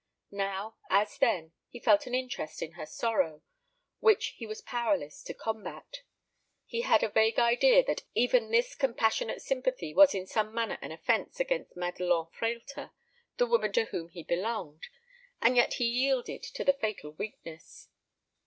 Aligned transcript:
Now, 0.31 0.77
as 0.89 1.19
then, 1.19 1.51
he 1.69 1.79
felt 1.79 2.07
an 2.07 2.15
interest 2.15 2.63
in 2.63 2.71
her 2.71 2.87
sorrow 2.87 3.43
which 3.99 4.29
he 4.29 4.47
was 4.47 4.59
powerless 4.63 5.21
to 5.25 5.35
combat. 5.35 5.97
He 6.65 6.81
had 6.81 7.03
a 7.03 7.09
vague 7.09 7.37
idea 7.37 7.83
that 7.83 8.01
even 8.15 8.49
this 8.49 8.73
compassionate 8.73 9.43
sympathy 9.43 9.93
was 9.93 10.15
in 10.15 10.25
some 10.25 10.55
manner 10.55 10.79
an 10.81 10.91
offence 10.91 11.39
against 11.39 11.77
Madelon 11.77 12.31
Frehlter, 12.31 12.89
the 13.37 13.45
woman 13.45 13.73
to 13.73 13.85
whom 13.91 14.09
he 14.09 14.23
belonged, 14.23 14.87
and 15.39 15.55
yet 15.55 15.75
he 15.75 15.85
yielded 15.85 16.41
to 16.41 16.63
the 16.63 16.73
fatal 16.73 17.11
weakness. 17.11 17.87